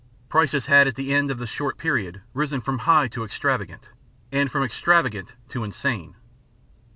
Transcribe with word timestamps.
Prices 0.29 0.65
had 0.65 0.87
at 0.87 0.95
the 0.95 1.13
end 1.13 1.29
of 1.29 1.37
this 1.37 1.51
short 1.51 1.77
period 1.77 2.21
risen 2.33 2.59
from 2.59 2.79
high 2.89 3.07
to 3.09 3.23
extravagant, 3.23 3.91
and 4.31 4.51
from 4.51 4.63
extravagant 4.63 5.35
to 5.49 5.63
insane. 5.63 6.15